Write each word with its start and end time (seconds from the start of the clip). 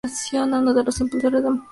Fue 0.31 0.41
uno 0.41 0.73
de 0.73 0.83
los 0.83 0.99
impulsores 0.99 1.21
de 1.21 1.29
la 1.29 1.39
Marea 1.41 1.55
Atlántica. 1.61 1.69